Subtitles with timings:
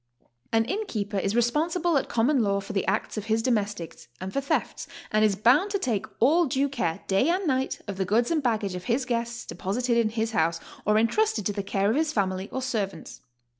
[0.51, 4.33] An inn keeper is responsible at common law for the acts of his domestics, and
[4.33, 8.03] for thefts, and is bound to take all due care day and night of the
[8.05, 11.61] goods and baggage of his guests dc l)osited in his house, or intrusted to the
[11.61, 13.21] care of his family or servants.